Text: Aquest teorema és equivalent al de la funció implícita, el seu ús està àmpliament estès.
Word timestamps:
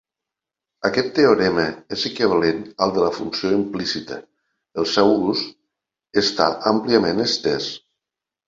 Aquest 0.87 1.11
teorema 1.17 1.65
és 1.95 2.05
equivalent 2.09 2.63
al 2.85 2.95
de 2.95 3.03
la 3.05 3.11
funció 3.17 3.51
implícita, 3.57 4.17
el 4.85 4.89
seu 4.95 5.15
ús 5.33 5.45
està 6.25 6.49
àmpliament 6.73 7.27
estès. 7.29 7.71